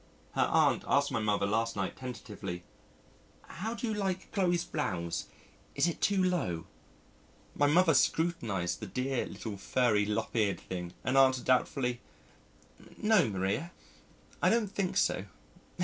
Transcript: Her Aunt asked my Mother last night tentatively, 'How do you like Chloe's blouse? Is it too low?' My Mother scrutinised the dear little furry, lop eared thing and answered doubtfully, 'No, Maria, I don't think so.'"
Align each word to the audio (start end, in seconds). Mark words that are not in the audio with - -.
Her 0.33 0.49
Aunt 0.51 0.83
asked 0.87 1.11
my 1.11 1.19
Mother 1.19 1.45
last 1.45 1.75
night 1.75 1.95
tentatively, 1.95 2.63
'How 3.43 3.75
do 3.75 3.85
you 3.85 3.93
like 3.93 4.31
Chloe's 4.31 4.63
blouse? 4.63 5.27
Is 5.75 5.87
it 5.87 6.01
too 6.01 6.23
low?' 6.23 6.65
My 7.53 7.67
Mother 7.67 7.93
scrutinised 7.93 8.79
the 8.79 8.87
dear 8.87 9.27
little 9.27 9.57
furry, 9.57 10.07
lop 10.07 10.33
eared 10.35 10.59
thing 10.59 10.95
and 11.03 11.17
answered 11.19 11.45
doubtfully, 11.45 12.01
'No, 12.97 13.29
Maria, 13.29 13.71
I 14.41 14.49
don't 14.49 14.71
think 14.71 14.97
so.'" 14.97 15.25